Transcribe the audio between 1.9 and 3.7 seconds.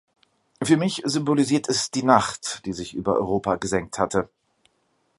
die Nacht, die sich über Europa